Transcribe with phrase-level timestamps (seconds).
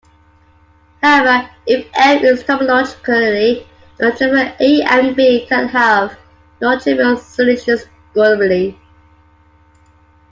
[1.03, 3.67] However, if M is topologically
[3.99, 6.17] nontrivial, A and B can have
[6.59, 7.85] nontrivial solutions
[8.15, 8.79] globally.